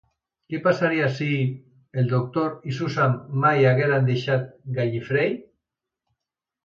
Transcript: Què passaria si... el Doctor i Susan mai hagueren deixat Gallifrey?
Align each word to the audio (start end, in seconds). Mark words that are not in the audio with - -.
Què 0.51 0.59
passaria 0.67 1.09
si... 1.17 1.27
el 2.03 2.09
Doctor 2.13 2.49
i 2.71 2.75
Susan 2.79 3.13
mai 3.45 3.69
hagueren 3.73 4.09
deixat 4.11 4.49
Gallifrey? 4.79 5.37